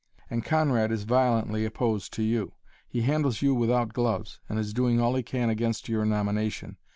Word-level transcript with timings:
And 0.31 0.43
Conrad 0.43 0.91
is 0.91 1.03
violently 1.03 1.63
opposed 1.63 2.11
to 2.13 2.23
you. 2.23 2.53
He 2.89 3.01
handles 3.03 3.43
you 3.43 3.53
without 3.53 3.93
gloves, 3.93 4.39
and 4.49 4.57
is 4.57 4.73
doing 4.73 4.99
all 4.99 5.13
he 5.13 5.21
can 5.21 5.51
against 5.51 5.87
your 5.89 6.05
nomination. 6.05 6.77